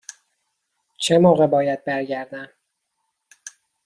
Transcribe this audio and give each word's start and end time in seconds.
چه 0.97 1.17
موقع 1.17 1.47
باید 1.47 1.85
برگردم؟ 1.85 2.47